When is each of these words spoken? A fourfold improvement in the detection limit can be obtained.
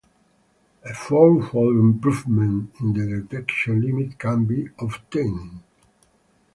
A 0.83 0.93
fourfold 0.95 1.75
improvement 1.77 2.71
in 2.79 2.93
the 2.93 3.21
detection 3.21 3.81
limit 3.81 4.17
can 4.17 4.45
be 4.45 4.67
obtained. 4.79 5.61